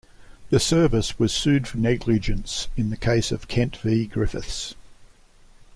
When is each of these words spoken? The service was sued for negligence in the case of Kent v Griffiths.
The 0.49 0.59
service 0.59 1.19
was 1.19 1.31
sued 1.31 1.67
for 1.67 1.77
negligence 1.77 2.69
in 2.75 2.89
the 2.89 2.97
case 2.97 3.31
of 3.31 3.47
Kent 3.47 3.77
v 3.77 4.07
Griffiths. 4.07 4.73